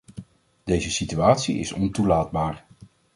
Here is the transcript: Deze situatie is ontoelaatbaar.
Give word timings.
Deze 0.63 0.91
situatie 0.91 1.57
is 1.59 1.71
ontoelaatbaar. 1.71 2.65